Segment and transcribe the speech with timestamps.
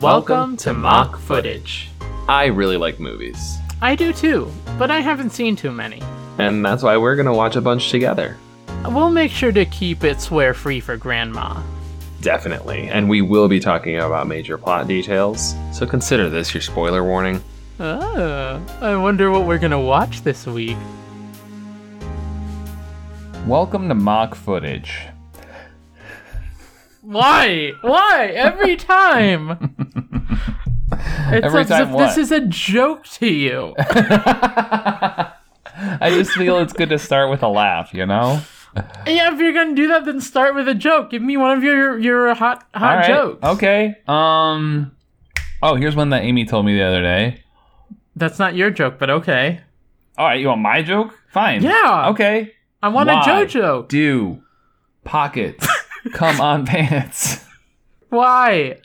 [0.00, 1.90] Welcome to Mock Footage.
[2.28, 6.00] I really like movies, I do too, but I haven't seen too many.
[6.38, 8.36] and that's why we're gonna watch a bunch together.
[8.88, 11.62] We'll make sure to keep it swear free for Grandma.
[12.22, 17.04] Definitely, and we will be talking about major plot details, so consider this your spoiler
[17.04, 17.42] warning.
[17.78, 20.76] Oh, I wonder what we're gonna watch this week.
[23.46, 24.98] Welcome to mock footage.
[27.02, 27.72] Why?
[27.80, 28.26] Why?
[28.34, 29.79] Every time!
[31.32, 32.08] It's Every time what?
[32.08, 33.74] this is a joke to you.
[33.78, 35.30] I
[36.10, 38.40] just feel it's good to start with a laugh, you know?
[39.06, 41.10] yeah, if you're gonna do that, then start with a joke.
[41.10, 43.06] Give me one of your your hot hot right.
[43.06, 43.44] jokes.
[43.44, 43.96] Okay.
[44.08, 44.92] Um
[45.62, 47.42] Oh, here's one that Amy told me the other day.
[48.16, 49.60] That's not your joke, but okay.
[50.16, 51.18] All right, you want my joke?
[51.32, 51.62] Fine.
[51.62, 52.08] Yeah.
[52.10, 52.52] Okay.
[52.82, 53.20] I want Why?
[53.20, 53.88] a JoJo.
[53.88, 54.42] Do
[55.04, 55.66] pockets
[56.12, 57.44] come on pants?
[58.08, 58.78] Why?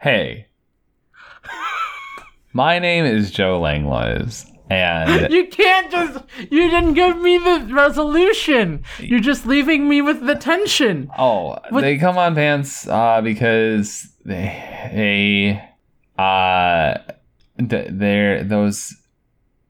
[0.00, 0.46] Hey.
[2.52, 6.24] My name is Joe Langlois, and You can't just.
[6.50, 8.82] You didn't give me the resolution.
[8.98, 11.10] You're just leaving me with the tension.
[11.16, 15.68] Oh, they come on pants uh, because they, they
[16.22, 16.98] uh
[17.56, 18.94] they're those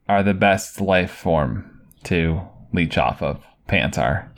[0.08, 2.40] are the best life form to
[2.72, 3.42] leech off of.
[3.66, 4.32] Pants are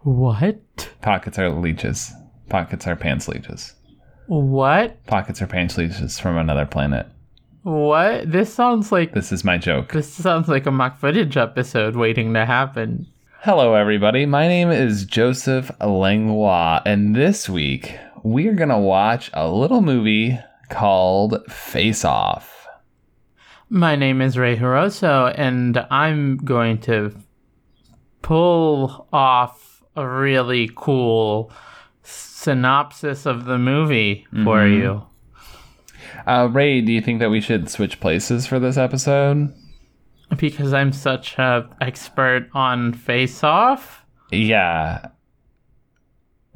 [0.00, 0.88] What?
[1.02, 2.12] pockets are leeches.
[2.48, 3.74] Pockets are pants leeches.
[4.26, 5.06] What?
[5.06, 7.06] Pockets are pants leeches from another planet.
[7.62, 8.30] What?
[8.30, 9.12] This sounds like.
[9.12, 9.92] This is my joke.
[9.92, 13.06] This sounds like a mock footage episode waiting to happen.
[13.40, 14.26] Hello, everybody.
[14.26, 20.40] My name is Joseph Langlois, and this week we are gonna watch a little movie
[20.70, 22.66] called Face Off.
[23.68, 27.14] My name is Ray Hiroso, and I'm going to
[28.22, 31.52] pull off a really cool
[32.06, 34.78] synopsis of the movie for Mhm.
[34.78, 35.02] you.
[36.26, 39.52] Uh, Ray, do you think that we should switch places for this episode?
[40.36, 44.04] Because I'm such a expert on Face Off.
[44.32, 45.06] Yeah.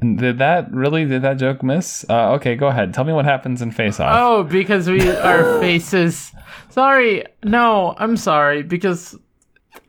[0.01, 1.05] Did that really?
[1.05, 2.03] Did that joke miss?
[2.09, 2.93] Uh, okay, go ahead.
[2.93, 4.11] Tell me what happens in Face Off.
[4.17, 6.31] Oh, because we our faces.
[6.69, 9.15] Sorry, no, I'm sorry because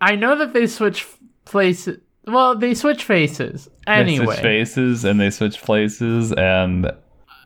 [0.01, 1.07] I know that they switch
[1.47, 1.99] places.
[2.27, 4.25] Well, they switch faces they anyway.
[4.27, 6.91] switch faces and they switch places, and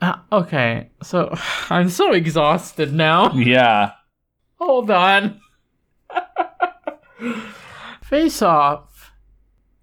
[0.02, 1.34] Uh, okay, so
[1.70, 3.32] I'm so exhausted now.
[3.32, 3.92] yeah.
[4.58, 5.40] Hold on.
[8.02, 9.12] Face Off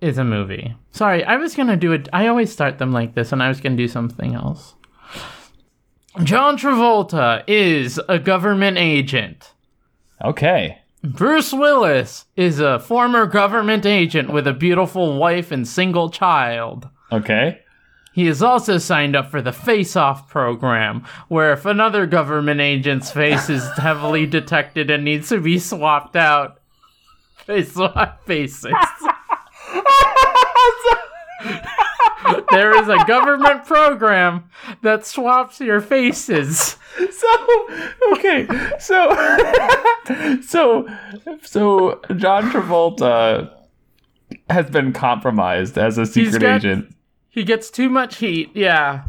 [0.01, 0.75] is a movie.
[0.91, 2.07] Sorry, I was gonna do it.
[2.13, 4.75] I always start them like this, and I was gonna do something else.
[6.23, 9.53] John Travolta is a government agent.
[10.23, 10.77] Okay.
[11.03, 16.87] Bruce Willis is a former government agent with a beautiful wife and single child.
[17.11, 17.59] Okay.
[18.13, 23.11] He is also signed up for the Face Off program, where if another government agent's
[23.11, 26.61] face is heavily detected and needs to be swapped out,
[27.47, 28.71] they swap faces.
[32.51, 34.49] there is a government program
[34.81, 36.77] that swaps your faces.
[37.11, 37.67] So
[38.13, 38.47] okay,
[38.79, 39.09] so
[40.41, 40.87] so
[41.41, 43.51] so John Travolta
[44.49, 46.95] has been compromised as a secret got- agent,
[47.29, 49.05] He gets too much heat, yeah.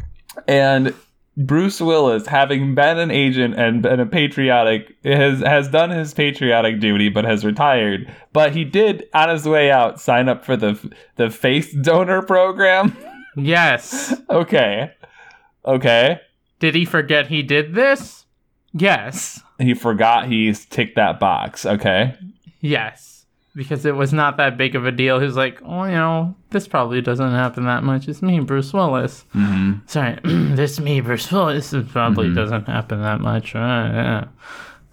[0.47, 0.93] and
[1.37, 6.79] Bruce Willis, having been an agent and been a patriotic, has has done his patriotic
[6.79, 8.09] duty, but has retired.
[8.31, 10.79] But he did, on his way out, sign up for the
[11.17, 12.95] the face donor program.
[13.37, 14.15] Yes.
[14.29, 14.93] okay,
[15.65, 16.21] okay.
[16.59, 18.25] Did he forget he did this?
[18.71, 19.41] Yes.
[19.59, 21.65] He forgot he ticked that box.
[21.65, 22.15] Okay.
[22.61, 23.24] Yes.
[23.55, 25.19] Because it was not that big of a deal.
[25.19, 28.09] He was like, oh, you know, this probably doesn't happen that much.
[28.09, 29.23] It's me, Bruce Willis.
[29.33, 29.87] Mm-hmm.
[29.87, 30.19] Sorry,
[30.55, 31.71] this me, Bruce Willis.
[31.71, 33.55] It probably doesn't happen that much.
[33.55, 34.27] Uh, yeah.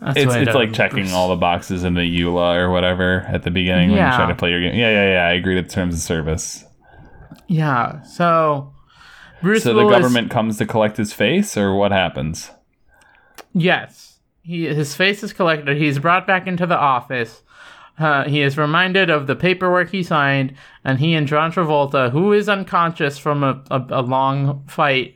[0.00, 3.50] That's It's it's like checking all the boxes in the EULA or whatever at the
[3.50, 4.74] beginning when you try to play your game.
[4.74, 5.26] Yeah, yeah, yeah.
[5.26, 6.64] I agree to the terms of service.
[7.46, 8.02] Yeah.
[8.02, 8.74] So,
[9.42, 12.50] Bruce so the government comes to collect his face, or what happens?
[13.52, 14.18] Yes.
[14.42, 15.76] He, his face is collected.
[15.76, 17.42] He's brought back into the office.
[18.02, 20.54] Uh, he is reminded of the paperwork he signed,
[20.84, 25.14] and he and John Travolta, who is unconscious from a, a, a long fight,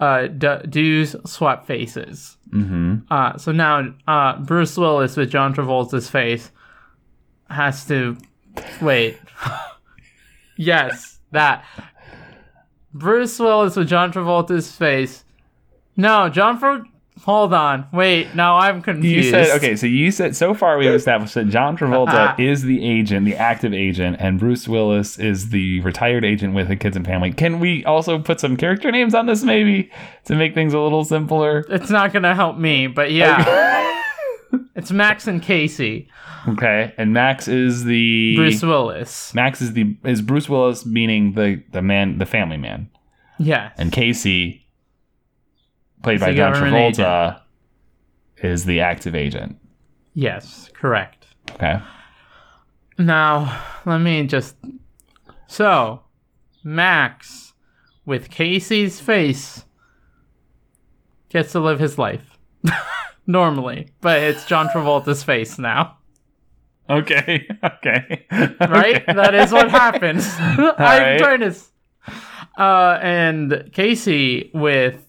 [0.00, 2.38] uh, d- do swap faces.
[2.48, 3.12] Mm-hmm.
[3.12, 6.50] Uh, so now uh, Bruce Willis with John Travolta's face
[7.50, 8.16] has to
[8.80, 9.18] wait.
[10.56, 11.66] yes, that
[12.94, 15.24] Bruce Willis with John Travolta's face.
[15.96, 16.84] No, John Tra-
[17.24, 17.86] hold on.
[17.92, 19.26] Wait, now I'm confused.
[19.26, 22.34] You said okay, so you said so far we've established that John Travolta Ah.
[22.38, 26.76] is the agent, the active agent, and Bruce Willis is the retired agent with the
[26.76, 27.32] kids and family.
[27.32, 29.90] Can we also put some character names on this maybe
[30.24, 31.64] to make things a little simpler?
[31.68, 33.88] It's not gonna help me, but yeah.
[34.74, 36.08] it's Max and Casey.
[36.48, 39.32] Okay, and Max is the Bruce Willis.
[39.32, 42.90] Max is the is Bruce Willis meaning the the man the family man,
[43.38, 43.72] Yes.
[43.78, 44.61] and Casey,
[46.02, 47.40] played by John Travolta,
[48.38, 49.56] is the active agent.
[50.14, 51.26] yes, correct.
[51.52, 51.80] Okay,
[52.98, 54.56] Now, let me just.
[55.48, 56.02] So,
[56.64, 57.52] Max,
[58.06, 59.64] with Casey's face,
[61.28, 62.38] gets to live his life.
[63.26, 63.88] Normally.
[64.00, 65.98] But it's John Travolta's face now.
[66.88, 69.02] okay, okay, Right?
[69.02, 69.04] Okay.
[69.14, 70.26] That is what happens.
[70.38, 71.18] I'm right.
[71.18, 71.54] trying to.
[72.58, 75.04] Uh, and Casey, with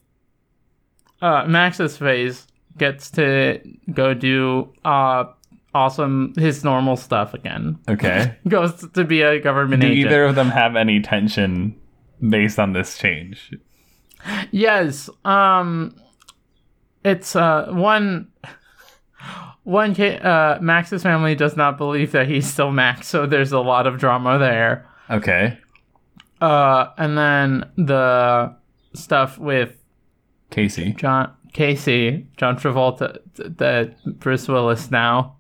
[1.24, 2.46] uh, Max's face,
[2.78, 3.60] gets to
[3.94, 5.26] go do uh,
[5.74, 7.80] awesome, his normal stuff again.
[7.90, 8.36] Okay.
[8.48, 9.94] Goes to be a government agent.
[9.96, 10.12] Do agent.
[10.12, 11.80] either of them have any tension
[12.28, 13.52] based on this change?
[14.52, 15.10] Yes.
[15.26, 15.96] Um
[17.04, 18.30] it's uh one
[19.64, 23.88] one uh Max's family does not believe that he's still Max, so there's a lot
[23.88, 24.88] of drama there.
[25.10, 25.58] Okay.
[26.40, 28.56] Uh and then the
[28.94, 29.83] stuff with
[30.54, 30.94] Casey.
[30.94, 33.18] John Casey, John Travolta,
[33.58, 35.36] th- Bruce Willis now.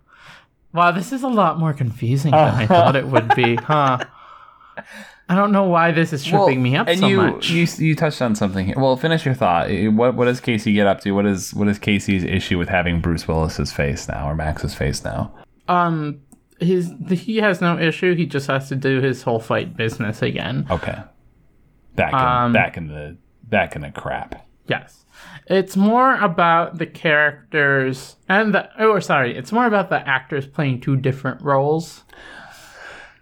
[0.74, 4.00] Wow, this is a lot more confusing than I thought it would be, huh?
[5.30, 7.50] I don't know why this is tripping me up and so you, much.
[7.50, 8.76] you you touched on something here.
[8.78, 9.70] Well, finish your thought.
[9.70, 11.12] Eh, What what does Casey get up to?
[11.12, 15.04] What is what is Casey's issue with having Bruce Willis's face now or Max's face
[15.04, 15.32] now?
[15.70, 16.20] Um,
[16.60, 18.16] his he has no issue.
[18.16, 20.66] He just has to do his whole fight business again.
[20.70, 20.98] Okay.
[21.96, 24.46] Back in Um, back in the back in the crap.
[24.68, 25.03] Yes,
[25.48, 30.82] it's more about the characters and the oh, sorry, it's more about the actors playing
[30.82, 32.04] two different roles.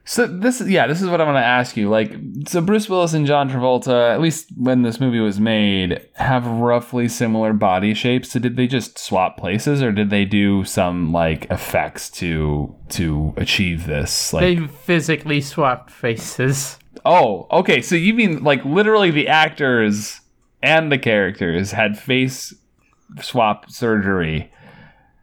[0.03, 1.89] So this is yeah, this is what I'm going to ask you.
[1.89, 2.13] Like,
[2.47, 7.07] so Bruce Willis and John Travolta, at least when this movie was made, have roughly
[7.07, 8.31] similar body shapes.
[8.31, 13.33] So did they just swap places, or did they do some like effects to to
[13.37, 14.33] achieve this?
[14.33, 16.77] Like, They physically swapped faces.
[17.05, 17.81] oh, okay.
[17.81, 20.20] So you mean like literally the actors
[20.63, 22.53] and the characters had face
[23.21, 24.51] swap surgery.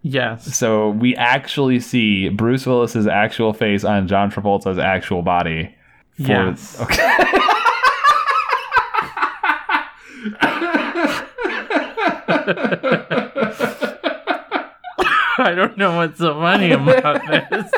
[0.03, 5.75] Yes, So we actually see Bruce Willis's actual face on John Travolta's actual body.
[6.17, 6.81] For, Yes.
[6.81, 6.97] Okay.
[15.41, 17.71] I don't know what's so funny about this.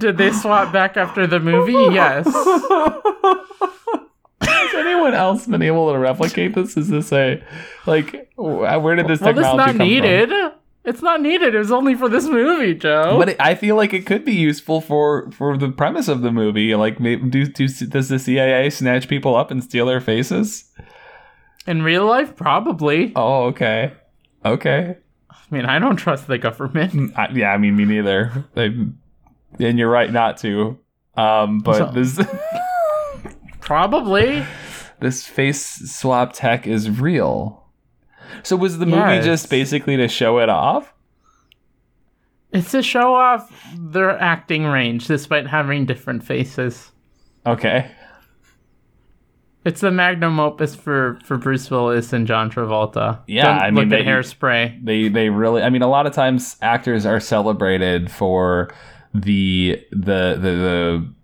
[0.00, 1.72] Did they swap back after the movie?
[1.94, 2.26] Yes.
[4.42, 6.76] Has anyone else been able to replicate this?
[6.76, 7.42] Is this a
[7.86, 9.86] like where did this Well, technology it's not come from?
[9.86, 10.52] needed.
[10.82, 11.54] It's not needed.
[11.54, 13.16] It was only for this movie, Joe.
[13.18, 16.32] But it, I feel like it could be useful for for the premise of the
[16.32, 16.74] movie.
[16.74, 20.64] Like, maybe, do, do does the CIA snatch people up and steal their faces?
[21.66, 23.12] In real life, probably.
[23.14, 23.92] Oh, okay,
[24.44, 24.96] okay.
[25.30, 26.92] I mean, I don't trust the government.
[26.94, 28.46] Mm, I, yeah, I mean, me neither.
[28.54, 28.70] They,
[29.58, 30.78] and you're right not to.
[31.16, 32.20] Um, but So- this
[33.60, 34.44] Probably.
[35.00, 37.64] this face swap tech is real.
[38.42, 39.24] So was the movie Yes.
[39.24, 40.92] just basically to show it off?
[42.52, 46.90] It's to show off their acting range despite having different faces.
[47.46, 47.90] Okay.
[49.64, 53.20] It's the magnum opus for, for Bruce Willis and John Travolta.
[53.26, 54.84] Yeah, Don't I mean, they- Hairspray.
[54.84, 55.62] They they really.
[55.62, 58.70] I mean, a lot of times actors are celebrated for
[59.14, 61.14] the the the the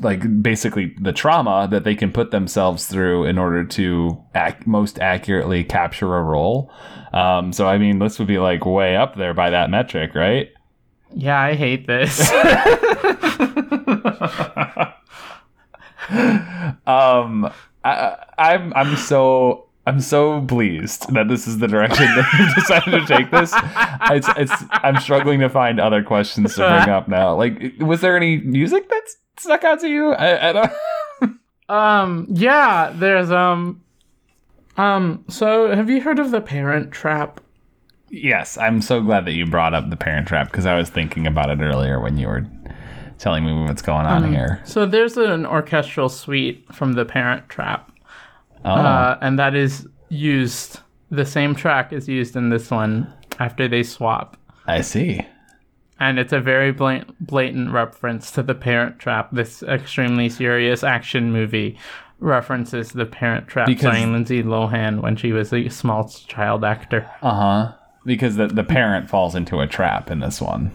[0.00, 4.98] like basically the trauma that they can put themselves through in order to act most
[4.98, 6.70] accurately capture a role.
[7.12, 10.50] Um, so I mean, this would be like way up there by that metric, right?
[11.14, 12.30] Yeah, I hate this.
[16.86, 17.50] um,
[17.84, 22.90] I, I'm I'm so I'm so pleased that this is the direction that you decided
[22.90, 23.52] to take this.
[24.10, 27.36] It's it's I'm struggling to find other questions to bring up now.
[27.36, 29.02] Like, was there any music that
[29.38, 30.12] stuck out to you?
[30.12, 30.72] I, I don't.
[31.68, 33.82] um, yeah, there's, um,
[34.76, 37.40] um, so have you heard of the Parent Trap?
[38.08, 41.26] Yes, I'm so glad that you brought up the Parent Trap because I was thinking
[41.26, 42.46] about it earlier when you were
[43.18, 44.60] telling me what's going on here.
[44.64, 47.90] So there's an orchestral suite from the Parent Trap,
[48.66, 50.80] Oh, uh, and that is used.
[51.10, 55.20] The same track is used in this one after they swap, I see.
[56.00, 61.32] and it's a very blatant, blatant reference to the Parent Trap, this extremely serious action
[61.32, 61.78] movie
[62.18, 67.08] references the Parent Trap Because- starring Lindsay Lohan when she was a small child actor.
[67.22, 67.72] Uh huh.
[68.04, 70.70] Because the the parent falls into a trap in this one.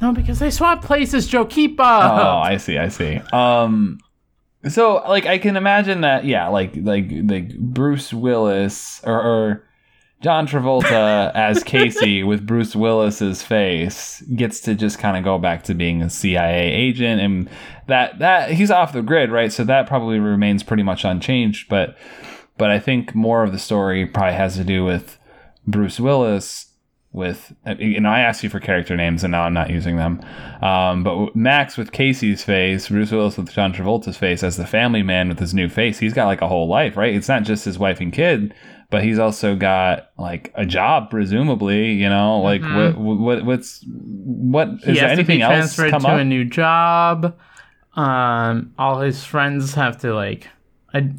[0.00, 1.44] No, because they swap places, Joe.
[1.46, 1.82] Keep Oh.
[2.44, 3.20] I see, I see.
[3.32, 3.98] Um
[4.68, 9.68] so like I can imagine that yeah, like like like Bruce Willis or, or
[10.20, 15.64] John Travolta as Casey with Bruce Willis's face gets to just kind of go back
[15.64, 17.50] to being a CIA agent and
[17.88, 19.52] that that he's off the grid, right?
[19.52, 21.96] So that probably remains pretty much unchanged, but
[22.56, 25.18] but I think more of the story probably has to do with
[25.66, 26.73] Bruce Willis
[27.14, 30.20] with you know I asked you for character names and now I'm not using them.
[30.60, 35.02] Um, but Max with Casey's face, Bruce Willis with John Travolta's face as the family
[35.02, 35.98] man with his new face.
[35.98, 37.14] He's got like a whole life, right?
[37.14, 38.52] It's not just his wife and kid,
[38.90, 41.92] but he's also got like a job, presumably.
[41.92, 45.76] You know, like what what what's what is he there has anything to be else
[45.76, 46.20] transferred come to up?
[46.20, 47.38] a new job.
[47.94, 50.48] Um, all his friends have to like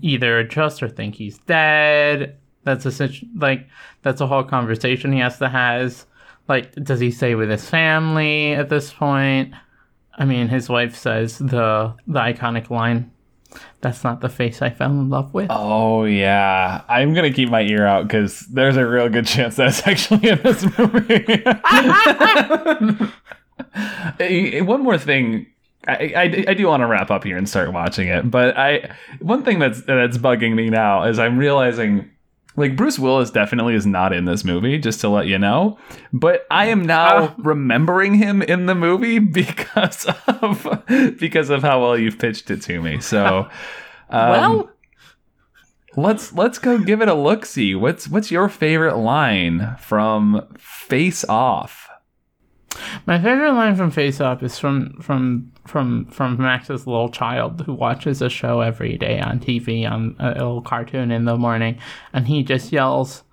[0.01, 2.37] either adjust or think he's dead.
[2.65, 3.67] That's a situ- like
[4.01, 6.05] that's a whole conversation he has to has.
[6.47, 9.53] Like, does he stay with his family at this point?
[10.17, 13.11] I mean, his wife says the the iconic line,
[13.81, 17.61] "That's not the face I fell in love with." Oh yeah, I'm gonna keep my
[17.61, 21.43] ear out because there's a real good chance that's actually in this movie.
[24.19, 25.47] Eh, one more thing,
[25.87, 28.95] I, I, I do want to wrap up here and start watching it, but I
[29.19, 32.09] one thing that's that's bugging me now is I'm realizing.
[32.57, 35.77] Like Bruce Willis definitely is not in this movie, just to let you know.
[36.13, 37.33] But I am now Oh.
[37.37, 40.83] remembering him in the movie because of
[41.19, 42.99] because of how well you've pitched it to me.
[43.01, 43.49] So,
[44.09, 44.69] um, well,
[45.97, 47.45] Let's let's go give it a look.
[47.45, 51.87] See what's what's your favorite line from Face Off?
[53.05, 57.73] My favorite line from Face Off is from from from from Max's little child who
[57.73, 61.79] watches a show every day on TV on a little cartoon in the morning,
[62.13, 63.23] and he just yells,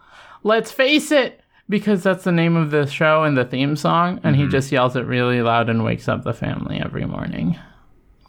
[0.42, 4.36] "Let's face it!" because that's the name of the show and the theme song, and
[4.36, 7.58] he just yells it really loud and wakes up the family every morning.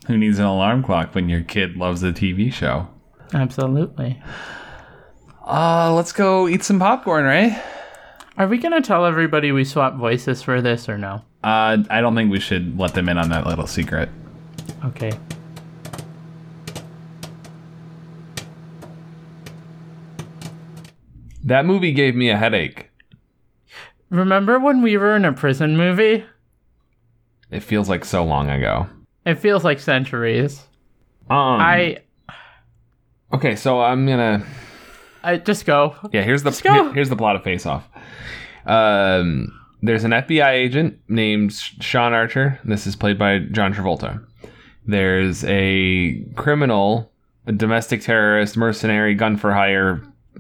[0.08, 2.88] Who needs an alarm clock when your kid loves a TV show?
[3.34, 4.22] Absolutely.
[5.46, 7.62] Uh, let's go eat some popcorn, right?
[8.38, 11.22] Are we gonna tell everybody we swap voices for this or no?
[11.44, 14.10] Uh, I don't think we should let them in on that little secret.
[14.86, 15.12] Okay.
[21.44, 22.90] That movie gave me a headache.
[24.10, 26.26] Remember when we were in a prison movie?
[27.52, 28.88] It feels like so long ago.
[29.26, 30.60] It feels like centuries.
[31.30, 32.00] Um, I
[33.34, 34.46] okay, so I'm gonna
[35.24, 35.96] I just go.
[36.12, 36.22] yeah.
[36.22, 37.88] Here's the here- here's the plot of Face Off.
[38.66, 42.60] Um, there's an FBI agent named Sean Archer.
[42.64, 44.26] This is played by John Travolta.
[44.86, 47.12] There's a criminal,
[47.46, 50.02] a domestic terrorist, mercenary, gun for hire,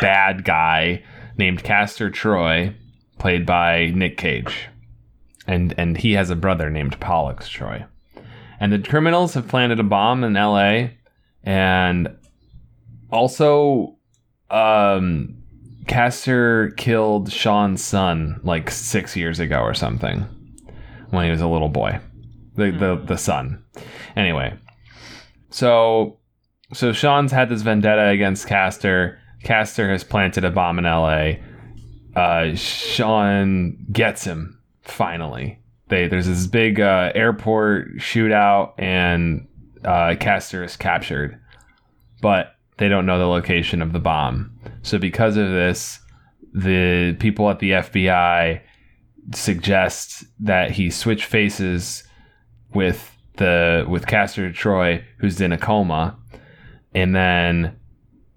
[0.00, 1.02] bad guy
[1.36, 2.74] named Castor Troy,
[3.18, 4.68] played by Nick Cage,
[5.46, 7.84] and and he has a brother named Pollux Troy.
[8.58, 10.98] And the criminals have planted a bomb in L.A.
[11.42, 12.16] and
[13.10, 13.96] also
[14.50, 15.39] um
[15.86, 20.24] Castor killed Sean's son like six years ago or something
[21.10, 21.98] when he was a little boy.
[22.56, 23.64] The the the son.
[24.16, 24.56] Anyway.
[25.50, 26.18] So
[26.72, 29.18] so Sean's had this vendetta against Castor.
[29.42, 31.32] Castor has planted a bomb in LA.
[32.14, 35.58] Uh Sean gets him finally.
[35.88, 39.46] They there's this big uh, airport shootout and
[39.84, 41.38] uh, Castor is captured.
[42.22, 44.58] But they don't know the location of the bomb.
[44.82, 46.00] So because of this,
[46.52, 48.60] the people at the FBI
[49.34, 52.04] suggest that he switch faces
[52.74, 56.18] with the with Castor Troy, who's in a coma,
[56.94, 57.76] and then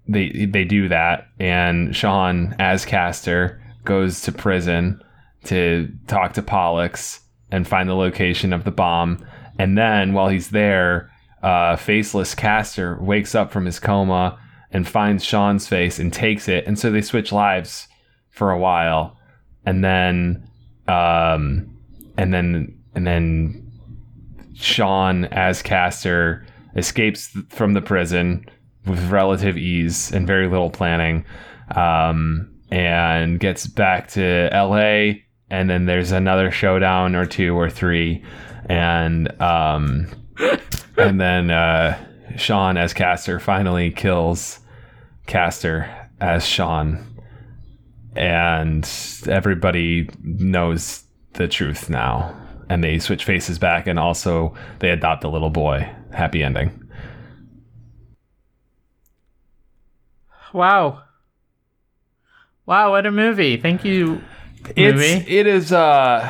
[0.08, 5.02] they they do that, and Sean as Castor goes to prison
[5.44, 7.20] to talk to Pollux
[7.50, 9.24] and find the location of the bomb,
[9.58, 11.10] and then while he's there,
[11.42, 14.38] uh, faceless Castor wakes up from his coma
[14.74, 17.86] and finds Sean's face and takes it, and so they switch lives
[18.30, 19.16] for a while,
[19.64, 20.46] and then,
[20.88, 21.74] um,
[22.18, 23.72] and then and then
[24.54, 26.44] Sean as castor
[26.76, 28.44] escapes from the prison
[28.84, 31.24] with relative ease and very little planning,
[31.76, 35.24] um, and gets back to L.A.
[35.50, 38.24] And then there's another showdown or two or three,
[38.66, 40.08] and um,
[40.96, 41.96] and then uh,
[42.36, 44.58] Sean as castor finally kills
[45.26, 45.88] Castor
[46.20, 47.04] as Sean,
[48.16, 48.88] and
[49.26, 51.04] everybody knows
[51.34, 52.40] the truth now.
[52.70, 55.88] And they switch faces back, and also they adopt a little boy.
[56.12, 56.80] Happy ending.
[60.54, 61.02] wow.
[62.64, 63.58] Wow, what a movie.
[63.58, 64.22] Thank you.
[64.76, 65.36] It's movie.
[65.36, 66.26] it is uh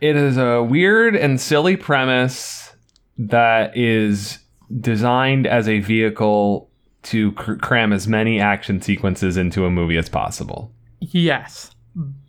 [0.00, 2.72] it is a weird and silly premise
[3.18, 4.38] that is
[4.80, 6.67] designed as a vehicle
[7.08, 10.72] to cr- cram as many action sequences into a movie as possible.
[11.00, 11.70] Yes.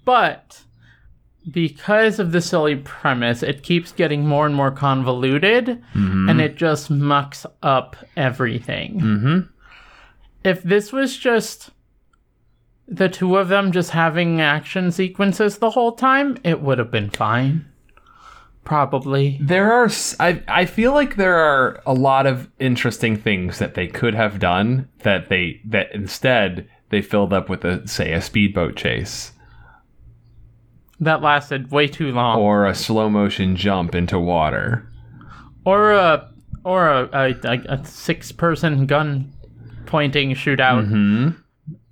[0.06, 0.62] But
[1.52, 6.90] because of the silly premise, it keeps getting more and more convoluted and it just
[6.90, 9.00] mucks up everything.
[9.00, 9.40] Mm-hmm.
[10.44, 11.72] If this was just
[12.88, 17.10] the two of them just having action sequences the whole time, it would have been
[17.10, 17.69] fine.
[18.64, 19.38] Probably.
[19.42, 19.90] There are
[20.20, 24.38] I, I feel like there are a lot of interesting things that they could have
[24.40, 29.32] done that they that instead they filled up with a say a speedboat chase
[31.00, 32.40] That lasted way too long.
[32.40, 34.86] or a slow motion jump into water.
[35.66, 36.30] Or a
[36.64, 39.32] or a, a, a, six person gun
[39.86, 41.36] pointing shootout Mhm.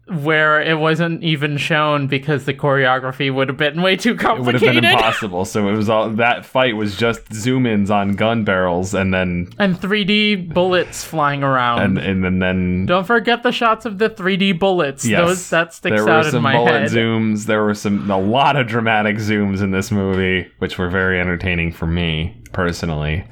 [0.09, 4.61] Where it wasn't even shown because the choreography would have been way too complicated.
[4.63, 5.45] It would have been impossible.
[5.45, 9.49] So it was all that fight was just zoom ins on gun barrels and then
[9.59, 11.81] and 3D bullets flying around.
[11.81, 15.05] and and, and then Don't forget the shots of the 3D bullets.
[15.05, 16.91] yes, Those that sticks there were out in some my bullet head.
[16.91, 17.45] zooms.
[17.45, 21.71] There were some a lot of dramatic zooms in this movie, which were very entertaining
[21.71, 23.23] for me personally.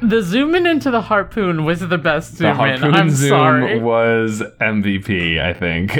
[0.00, 2.54] The zoom in into the harpoon was the best The zoom in.
[2.80, 3.78] harpoon I'm zoom sorry.
[3.78, 5.98] was MVP, I think.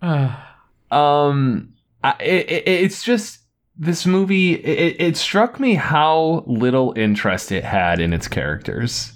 [0.90, 3.40] um, I, it, it's just
[3.76, 4.54] this movie.
[4.54, 9.12] It, it struck me how little interest it had in its characters.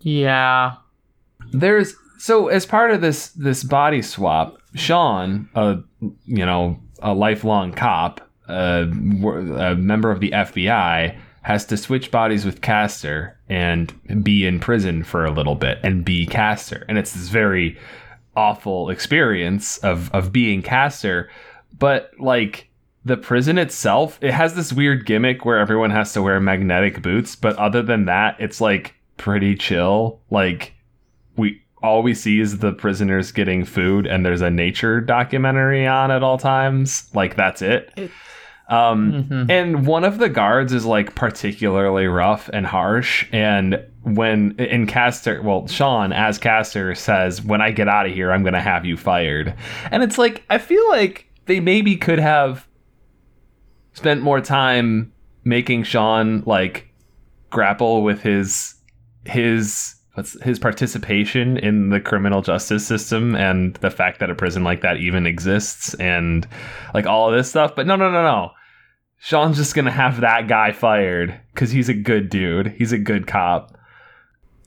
[0.00, 0.72] yeah.
[1.52, 5.78] There's so as part of this this body swap, Sean, a
[6.26, 12.60] you know a lifelong cop, a, member of the FBI, has to switch bodies with
[12.60, 16.84] Castor and be in prison for a little bit and be Castor.
[16.88, 17.78] and it's this very
[18.36, 21.30] awful experience of of being Castor,
[21.78, 22.68] but like
[23.04, 27.34] the prison itself, it has this weird gimmick where everyone has to wear magnetic boots,
[27.34, 30.20] but other than that, it's like pretty chill.
[30.30, 30.74] Like
[31.36, 36.10] we all we see is the prisoners getting food and there's a nature documentary on
[36.10, 37.08] at all times.
[37.14, 37.92] Like that's it.
[37.96, 38.10] It-
[38.70, 39.50] um Mhm.
[39.50, 45.40] and one of the guards is like particularly rough and harsh and when in Castor,
[45.42, 48.84] well, Sean as Castor says, "When I get out of here, I'm going to have
[48.84, 49.54] you fired."
[49.90, 52.66] And it's like I feel like they maybe could have
[53.94, 55.12] spent more time
[55.44, 56.88] making Sean like
[57.50, 58.74] grapple with his
[59.24, 64.64] his what's his participation in the criminal justice system and the fact that a prison
[64.64, 66.44] like that even exists and
[66.92, 67.76] like all of this stuff.
[67.76, 68.50] But no, no, no, no.
[69.18, 72.66] Sean's just gonna have that guy fired because he's a good dude.
[72.76, 73.78] He's a good cop.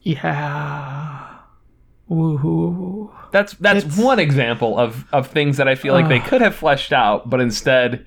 [0.03, 1.27] Yeah.
[2.09, 3.11] Woohoo.
[3.31, 6.55] That's that's It's- one example of of things that I feel like they could have
[6.55, 8.05] fleshed out, but instead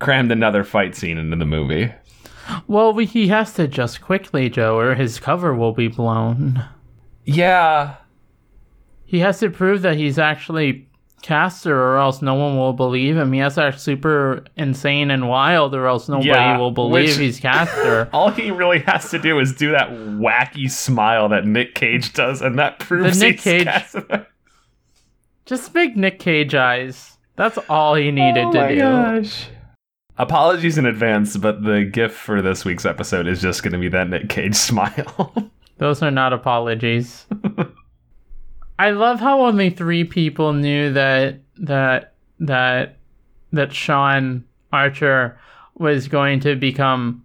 [0.00, 1.92] crammed another fight scene into the movie.
[2.66, 6.64] Well, we, he has to adjust quickly, Joe, or his cover will be blown.
[7.24, 7.96] Yeah,
[9.04, 10.86] He has to prove that he's actually
[11.22, 13.32] Castor, or else no one will believe him.
[13.32, 17.18] He has to act super insane and wild, or else nobody Yeah, will believe which-
[17.18, 18.08] he's Castor.
[18.12, 22.40] all he really has to do is do that wacky smile that Nick Cage does,
[22.40, 24.26] and that proves the Nick he's Cage- Casanova.
[25.44, 27.18] Just big Nick Cage eyes.
[27.36, 28.78] That's all he needed Oh to my do.
[28.80, 29.46] gosh.
[30.20, 33.88] Apologies in advance, but the GIF for this week's episode is just going to be
[33.88, 35.34] that Nick Cage smile.
[35.78, 37.26] Those are not apologies.
[38.78, 42.98] I love how only three people knew that that that
[43.52, 45.38] that Sean Archer
[45.78, 47.24] was going to become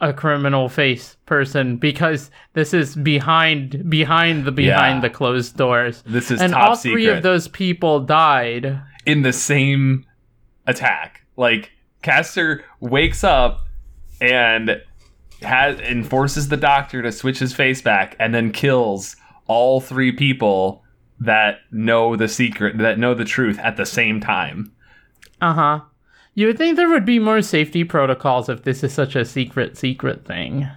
[0.00, 5.08] a criminal face person because this is behind behind the behind Yeah.
[5.08, 6.02] the closed doors.
[6.04, 8.80] this is and top all three secret of those people died.
[9.06, 10.04] in the same
[10.66, 11.22] attack.
[11.36, 11.70] Like
[12.04, 13.66] Castor wakes up
[14.20, 14.80] and
[15.42, 20.12] has and forces the doctor to switch his face back, and then kills all three
[20.12, 20.84] people
[21.18, 24.70] that know the secret, that know the truth at the same time.
[25.40, 25.80] Uh huh.
[26.34, 29.76] You would think there would be more safety protocols if this is such a secret
[29.78, 30.68] secret thing.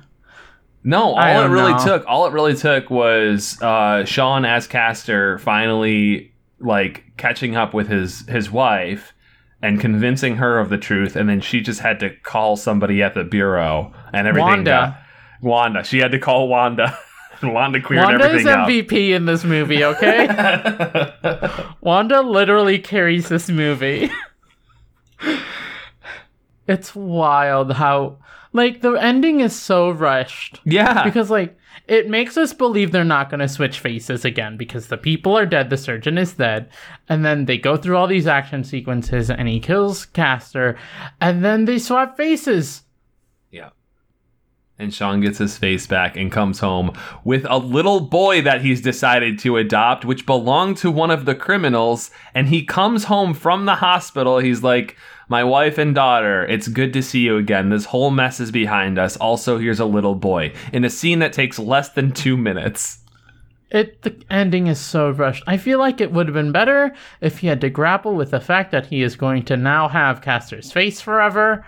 [0.84, 1.84] No, all it really know.
[1.84, 7.90] took, all it really took was uh, Sean as Castor finally like catching up with
[7.90, 9.12] his his wife
[9.62, 13.14] and convincing her of the truth, and then she just had to call somebody at
[13.14, 14.72] the bureau, and everything Wanda.
[14.72, 14.98] got
[15.42, 15.84] Wanda.
[15.84, 16.98] She had to call Wanda,
[17.42, 18.68] and Wanda cleared Wanda everything up.
[18.68, 21.12] MVP in this movie, okay?
[21.82, 24.12] Wanda literally carries this movie.
[26.68, 28.18] it's wild how
[28.54, 31.58] like the ending is so rushed yeah, because like
[31.88, 35.46] it makes us believe they're not going to switch faces again because the people are
[35.46, 36.70] dead, the surgeon is dead,
[37.08, 40.78] and then they go through all these action sequences and he kills Castor,
[41.22, 42.84] and then they swap faces.
[43.52, 43.70] Yeah.
[44.80, 46.92] And Sean gets his face back and comes home
[47.24, 51.34] with a little boy that he's decided to adopt, which belonged to one of the
[51.34, 52.12] criminals.
[52.36, 54.38] And he comes home from the hospital.
[54.38, 54.96] He's like,
[55.30, 57.70] My wife and daughter, it's good to see you again.
[57.70, 59.18] This whole mess is behind us.
[59.18, 63.00] Also, here's a little boy in a scene that takes less than two minutes.
[63.70, 65.44] It the ending is so rushed.
[65.46, 68.40] I feel like it would have been better if he had to grapple with the
[68.40, 71.66] fact that he is going to now have Castor's face forever,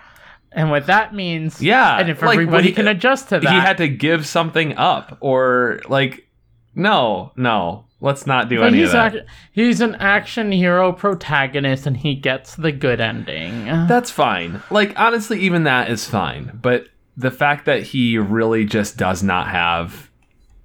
[0.54, 1.62] and what that means.
[1.62, 3.52] Yeah, and if like, everybody what can adjust to that.
[3.52, 6.26] He had to give something up, or like,
[6.74, 9.16] no, no, let's not do But any he's of that.
[9.16, 13.66] ac- he's an action hero protagonist, and he gets the good ending.
[13.66, 14.62] That's fine.
[14.72, 16.58] Like honestly, even that is fine.
[16.62, 16.86] But
[17.18, 20.10] the fact that he really just does not have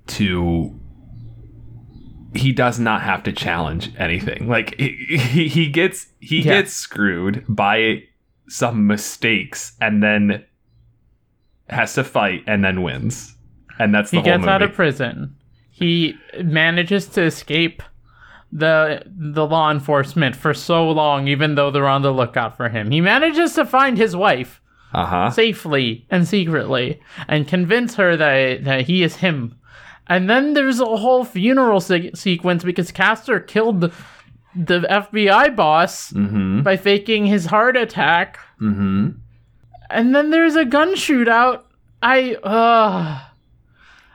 [0.09, 0.79] to
[2.35, 4.49] he does not have to challenge anything.
[4.49, 6.55] Like he he, he gets he Yeah.
[6.61, 8.05] gets screwed by
[8.49, 10.45] some mistakes and then
[11.69, 13.37] has to fight and then wins.
[13.79, 14.51] And that's the he gets movie.
[14.51, 15.37] out of prison.
[15.77, 17.83] He manages to escape
[18.53, 22.93] the the law enforcement for so long, even though they're on the lookout for him.
[22.93, 24.61] He manages to find his wife
[24.93, 25.31] uh-huh.
[25.31, 29.57] safely and secretly and convince her that that he is him.
[30.07, 33.91] And then there's a whole funeral se- sequence because Castor killed the,
[34.55, 36.63] the FBI boss Mhm.
[36.63, 38.39] by faking his heart attack.
[38.61, 39.17] Mhm.
[39.91, 41.63] And then there's a gun shootout.
[42.01, 43.19] I uh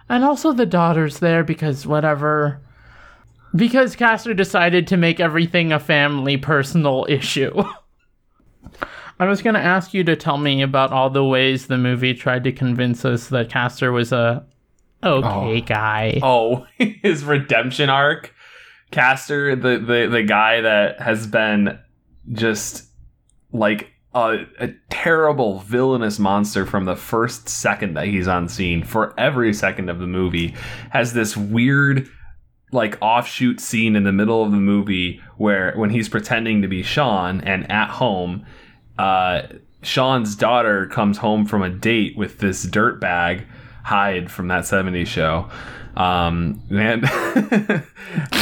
[0.09, 2.61] and also the daughter's there because whatever.
[3.55, 7.63] Because Castor decided to make everything a family personal issue.
[9.19, 12.43] I was gonna ask you to tell me about all the ways the movie tried
[12.45, 14.45] to convince us that Castor was a
[15.03, 15.61] okay Oh.
[15.61, 16.19] guy.
[16.23, 18.33] Oh, his redemption arc.
[18.91, 21.77] Castor, the, the, the guy that has been
[22.31, 22.85] just
[23.51, 29.13] like a, a terrible villainous monster from the first second that he's on scene for
[29.19, 30.55] every second of the movie,
[30.91, 32.09] has this weird
[32.71, 36.83] like offshoot scene in the middle of the movie where when he's pretending to be
[36.83, 38.45] Sean and at home,
[38.97, 39.43] uh,
[39.81, 43.45] Sean's daughter comes home from a date with this dirtbag
[43.89, 45.49] Hyde from that 70s show.
[45.97, 47.03] Um, and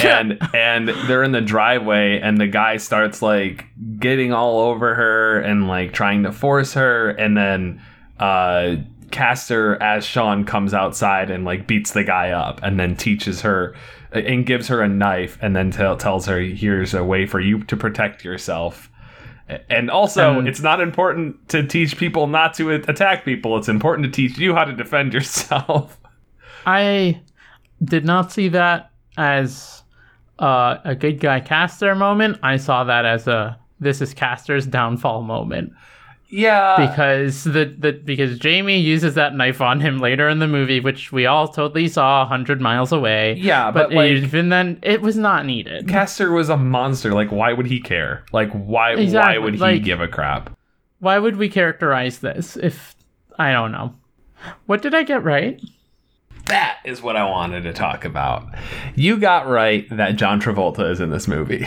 [0.04, 3.66] and and they're in the driveway and the guy starts like
[3.98, 7.82] getting all over her and like trying to force her and then
[8.20, 8.76] uh
[9.10, 13.74] Castor as Sean comes outside and like beats the guy up and then teaches her
[14.12, 17.64] and gives her a knife and then tell tells her here's a way for you
[17.64, 18.92] to protect yourself.
[19.70, 23.58] And also, it's not important to teach people not to attack people.
[23.58, 25.98] It's important to teach you how to defend yourself.
[26.66, 27.22] I
[27.84, 29.84] did not see that as
[30.40, 32.40] uh, a good guy castor moment.
[32.44, 35.72] I saw that as a this is castor's downfall moment.
[36.30, 36.90] Yeah.
[36.90, 41.12] because the, the because Jamie uses that knife on him later in the movie, which
[41.12, 43.36] we all totally saw a hundred miles away.
[43.36, 45.88] Yeah, but, but, like- even then, it was not needed.
[45.88, 47.14] Castor was a monster.
[47.14, 48.26] Like, why would he care?
[48.34, 48.96] Like, why?
[48.96, 50.56] Why would he like- give a crap?
[51.00, 52.96] Why would we characterize this if
[53.38, 53.94] I don't know?
[54.66, 55.62] What did I get right?
[56.48, 58.48] That is what I wanted to talk about.
[58.96, 61.66] You got right that John Travolta is in this movie.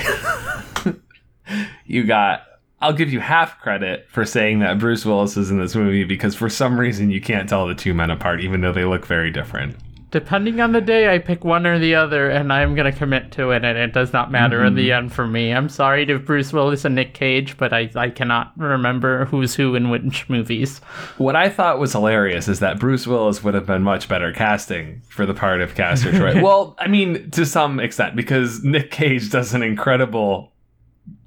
[1.86, 2.42] you got.
[2.80, 6.34] I'll give you half credit for saying that Bruce Willis is in this movie because
[6.34, 9.30] for some reason you can't tell the two men apart, even though they look very
[9.30, 9.76] different.
[10.10, 13.52] Depending on the day, I pick one or the other, and I'm gonna commit to
[13.52, 14.76] it, and it does not matter in Mm-hmm.
[14.76, 15.52] the end for me.
[15.52, 19.76] I'm sorry to Bruce Willis and Nick Cage, but I, I cannot remember who's who
[19.76, 20.80] in which movies.
[21.18, 25.02] What I thought was hilarious is that Bruce Willis would have been much better casting
[25.10, 26.42] for the part of Castor Troy.
[26.42, 30.50] well, I mean, to some extent, because Nick Cage does an incredible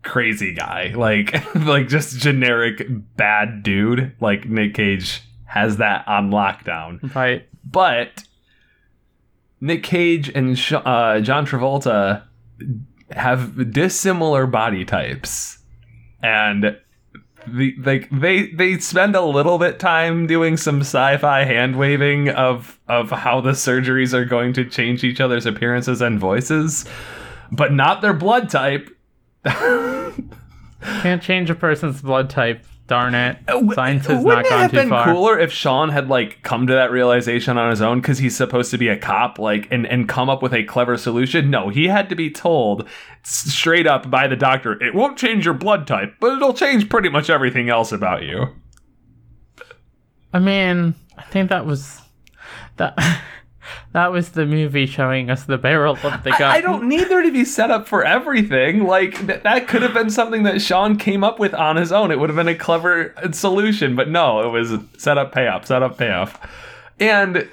[0.04, 2.84] crazy guy, like like just generic
[3.16, 4.14] bad dude.
[4.20, 7.48] Like Nick Cage has that on lockdown, Right?
[7.64, 8.24] but
[9.62, 12.24] Nick Cage and uh, John Travolta
[13.12, 15.60] have dissimilar body types,
[16.22, 16.78] and
[17.48, 22.80] the like they they spend a little bit time doing some sci-fi hand waving of
[22.88, 26.86] of how the surgeries are going to change each other's appearances and voices,
[27.52, 28.90] but not their blood type.
[29.46, 32.66] Can't change a person's blood type.
[32.86, 33.38] Darn it!
[33.76, 35.06] Science has Uh, Wouldn't not it gone have too been far.
[35.06, 38.72] cooler if Sean had like come to that realization on his own because he's supposed
[38.72, 41.50] to be a cop, like and and come up with a clever solution?
[41.50, 42.84] No, he had to be told
[43.24, 46.90] s- straight up by the doctor, "It won't change your blood type, but it'll change
[46.90, 48.48] pretty much everything else about you."
[50.34, 52.02] I mean, I think that was
[52.78, 52.98] that.
[53.94, 56.44] That was the movie showing us the barrel of the gun.
[56.44, 58.86] I, I don't need there to be set up for everything.
[58.86, 62.12] Like th- that could have been something that Sean came up with on his own.
[62.12, 65.84] It would have been a clever solution, but no, it was set up payoff, set
[65.84, 66.40] up payoff,
[67.00, 67.48] and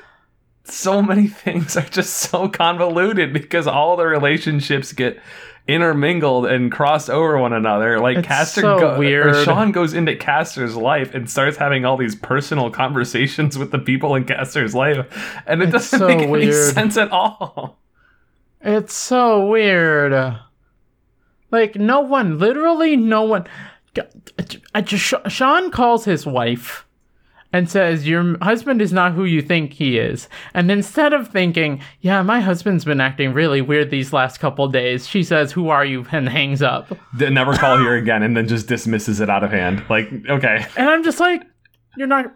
[0.65, 5.21] so many things are just so convoluted because all the relationships get
[5.69, 7.99] intermingled and crossed over one another.
[8.01, 9.45] Like It's Castor, so go- weird.
[9.45, 14.15] Sean goes into Castor's life and starts having all these personal conversations with the people
[14.15, 15.07] in Castor's life,
[15.47, 17.79] and it It's doesn't so make any sense at all.
[18.63, 20.37] It's so weird.
[21.51, 23.47] Like no one, literally no one.
[24.75, 26.87] I just Sean calls his wife
[27.53, 31.81] and says, "Your husband is not who you think he is." And instead of thinking,
[32.01, 35.85] "Yeah, my husband's been acting really weird these last couple days," she says, "Who are
[35.85, 36.97] you?" and hangs up.
[37.19, 40.89] Never call here again and then just dismisses it out of hand like okay And
[40.89, 41.43] I'm just like,
[41.97, 42.27] "You're not."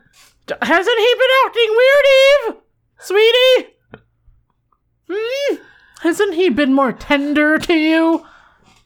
[0.63, 2.05] Hasn't he been acting weird,
[2.49, 2.55] Eve?
[2.99, 3.71] Sweetie?
[5.11, 5.57] Hmm?
[6.01, 8.27] Hasn't he been more tender to you?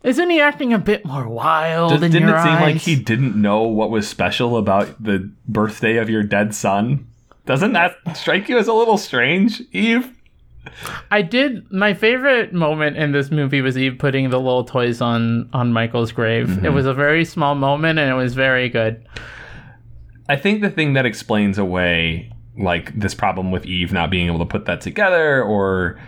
[0.05, 3.63] Isn't he acting a bit more wild Just, didn't it seem like he didn't know
[3.63, 7.07] what was special about the birthday of your dead son
[7.47, 10.15] doesn't that strike you as a little strange eve
[11.11, 11.71] I did.
[11.73, 16.13] My favorite moment in this movie was Eve putting the little toys on on Michael's
[16.13, 16.49] grave.
[16.49, 16.67] Mm-hmm.
[16.67, 19.03] It was a very small moment, and it was very good.
[20.29, 24.39] i think the thing that explains away like this problem with eve not being able
[24.41, 25.99] to put that together or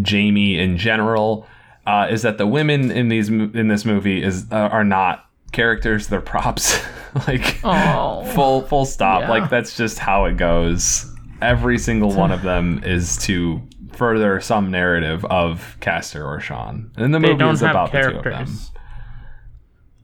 [0.00, 1.46] jamie in general
[1.88, 6.08] uh, is that the women in these in this movie is uh, are not characters
[6.08, 6.78] they're props.
[7.26, 9.22] Like Oh, full full stop.
[9.22, 9.30] Yeah.
[9.30, 11.10] like that's just how it goes.
[11.40, 16.92] Every single one of them is to further some narrative of Castor or Sean.
[16.96, 18.22] And the they movie is about the two of them.
[18.24, 18.70] characters.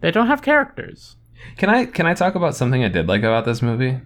[0.00, 1.16] They don't have characters.
[1.58, 4.00] can i can i talk about something i did like about this movie?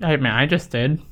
[0.00, 1.02] I mean, I just did.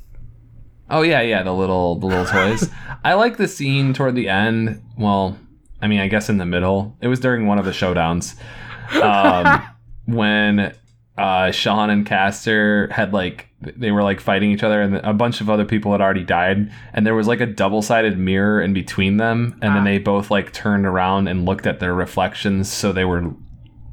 [0.88, 2.71] oh yeah yeah the little the little toys.
[3.05, 4.83] I like the scene toward the end.
[4.97, 5.38] Well
[5.83, 8.35] i mean i guess in the middle it was during one of the showdowns
[9.03, 9.62] um,
[10.07, 10.75] when
[11.19, 15.41] uh, Sean and Castor had like they were like fighting each other, and a bunch
[15.41, 18.73] of other people had already died, and there was like a double sided mirror in
[18.73, 19.85] between them, and then Ah.
[19.85, 23.33] they both like turned around and looked at their reflections, so they were.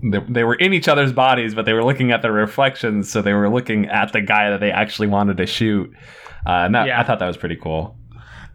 [0.03, 3.23] They, they were in each other's bodies, but they were looking at their reflections, so
[3.23, 5.89] they were looking at the guy that they actually wanted to shoot.
[6.45, 6.99] Uh, and that, Yeah.
[6.99, 7.97] I thought that was pretty cool.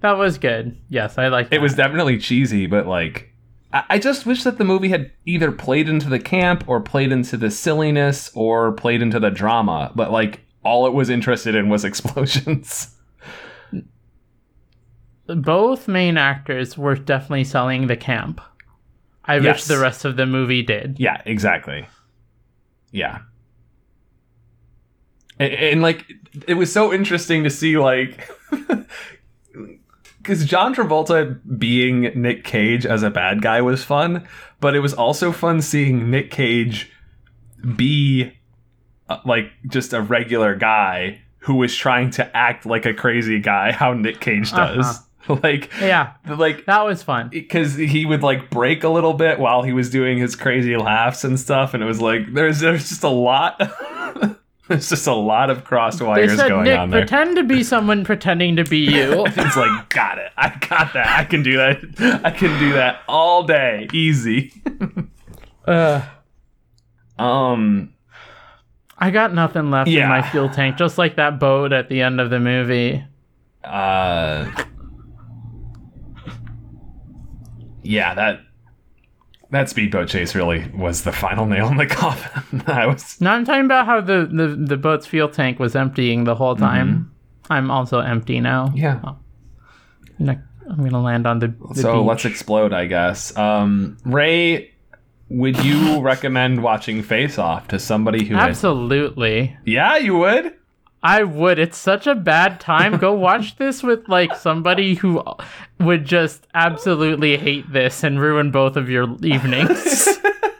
[0.00, 0.76] That was good.
[0.88, 1.46] Yes, I like.
[1.46, 3.32] It It was definitely cheesy, but like
[3.72, 7.12] I I just wish that the movie had either played into the camp or played
[7.12, 9.92] into the silliness or played into the drama.
[9.94, 12.96] But like all it was interested in was explosions.
[15.26, 18.40] both main actors were definitely selling the camp.
[19.24, 20.96] I wish the rest of the movie did.
[20.98, 21.86] yeah, exactly.
[22.90, 23.20] Yeah.
[25.38, 26.12] And, and like
[26.48, 28.28] it was so interesting to see like
[30.22, 34.26] because John Travolta being Nick Cage as a bad guy was fun,
[34.60, 36.90] but it was also fun seeing Nick Cage
[37.76, 38.32] be
[39.08, 43.72] uh, like just a regular guy who was trying to act like a crazy guy,
[43.80, 45.00] how Nick Cage does.
[45.42, 47.28] like, Yeah, like that was fun.
[47.28, 51.24] because he would like break a little bit while he was doing his crazy laughs
[51.24, 53.60] and stuff, and it was like there's there's just a lot.
[54.70, 57.00] there's just a lot of crossed They wires said, going on there.
[57.02, 59.24] pretend to be someone pretending to be you.
[59.26, 60.32] It's like, got it.
[60.36, 61.06] I got that.
[61.18, 62.20] I can do that.
[62.24, 63.88] I can do that all day.
[63.92, 64.52] Easy.
[65.66, 66.02] uh,
[67.18, 67.92] Um,
[68.96, 72.20] I got nothing left in my fuel tank, just like that boat at the end
[72.20, 73.04] of the movie.
[73.64, 74.50] uh,
[77.82, 78.40] yeah, that
[79.50, 82.62] that speedboat chase really was the final nail in the coffin.
[82.66, 86.24] I was No, I'm talking about how the, the, the boat's fuel tank was emptying
[86.24, 87.12] the whole time.
[87.48, 88.68] I'm also empty now.
[88.68, 88.76] Mm-hmm.
[88.76, 89.00] yeah.
[90.18, 92.08] I'm gonna, I'm gonna land on the, the so beach.
[92.08, 93.36] let's explode, I guess.
[93.36, 94.70] Um, Ray,
[95.30, 98.34] would you recommend watching Face Off to somebody who?
[98.34, 98.50] Had...
[98.50, 99.56] Absolutely.
[99.64, 100.54] Yeah, you would.
[101.02, 101.58] I would.
[101.58, 102.98] It's such a bad time.
[102.98, 105.22] Go watch this with like somebody who
[105.78, 110.08] would just absolutely hate this and ruin both of your evenings.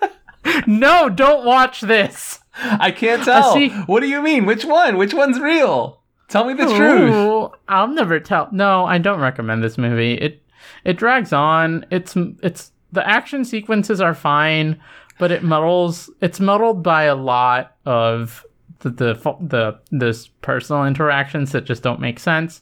[0.66, 2.38] no, don't watch this.
[2.54, 3.54] I can't tell.
[3.54, 4.46] see- What do you mean?
[4.46, 4.96] Which one?
[4.96, 6.00] Which one's real?
[6.28, 7.52] Tell me the truth.
[7.68, 8.48] I'll never tell.
[8.52, 10.14] No, I don't recommend this movie.
[10.14, 10.42] It
[10.84, 11.84] it drags on.
[11.90, 14.80] It's it's the action sequences are fine,
[15.18, 16.08] but it muddles.
[16.20, 18.44] It's muddled by a lot of
[18.80, 22.60] the the the this personal interactions that just don't make sense.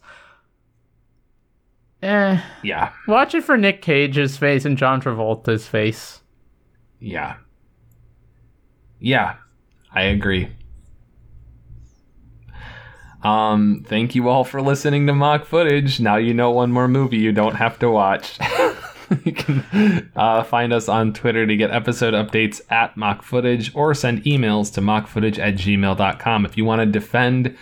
[2.03, 6.21] Eh, Yeah, watch it for Nick Cage's face and John Travolta's face.
[7.01, 7.37] yeah,
[9.01, 9.37] yeah.
[9.93, 10.51] I agree.
[13.23, 15.99] Um, thank you all for listening to mock footage.
[15.99, 18.39] Now you know one more movie you don't have to watch.
[19.25, 23.95] you can uh, find us on Twitter to get episode updates at mock footage or
[23.95, 26.45] send emails to mockfootage at gmail.com.
[26.45, 27.57] If you want to defend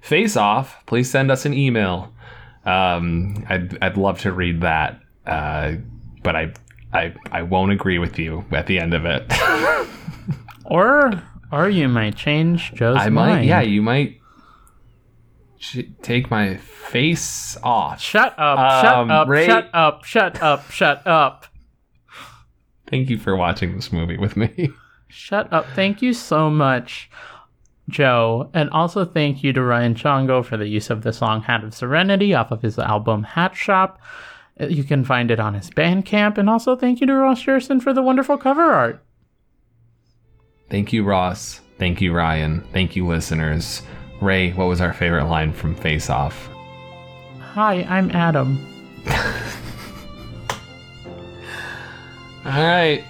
[0.00, 2.12] Face Off, please send us an email.
[2.64, 5.74] Um, I'd, I'd love to read that, uh,
[6.22, 6.52] but I,
[6.92, 9.24] I, I won't agree with you at the end of it.
[10.68, 13.36] Or or you might change Joe's I mind.
[13.36, 14.20] might, yeah, you might
[16.02, 18.00] take my face off.
[18.00, 21.46] Shut up, Um, shut up, Ray- shut up, shut up, shut up.
[22.88, 24.70] Thank you for watching this movie with me.
[25.08, 25.66] Shut up.
[25.74, 27.08] Thank you so much,
[27.88, 28.50] Joe.
[28.54, 31.74] And also thank you to Ryan Chongo for the use of the song Hat of
[31.74, 34.00] Serenity off of his album Hat Shop.
[34.60, 36.38] You can find it on his Bandcamp.
[36.38, 39.04] And also thank you to Ross Jerson for the wonderful cover art.
[40.70, 41.60] Thank you, Ross.
[41.78, 42.66] Thank you, Ryan.
[42.72, 43.82] Thank you, listeners.
[44.20, 46.48] Ray, what was our favorite line from Face Off?
[47.40, 48.58] Hi, I'm Adam.
[52.44, 53.04] All right.